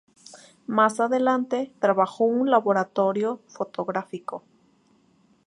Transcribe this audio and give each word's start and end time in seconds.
Más 0.65 0.99
adelante, 0.99 1.73
trabajó 1.79 2.27
en 2.27 2.41
un 2.41 2.49
laboratorio 2.49 3.39
fotográfico. 3.45 4.43